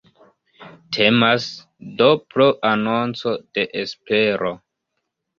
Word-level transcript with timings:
Temas, 0.95 1.43
do, 1.99 2.07
pro 2.35 2.47
anonco 2.69 3.33
de 3.59 3.65
espero. 3.83 4.49